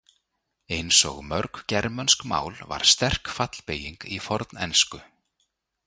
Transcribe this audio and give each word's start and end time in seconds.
Eins 0.77 0.99
og 1.09 1.19
mörg 1.31 1.53
germönsk 1.73 2.19
mál 2.31 2.55
var 2.73 2.83
sterk 2.95 3.25
fallbeyging 3.37 4.01
í 4.17 4.23
fornensku. 4.31 5.05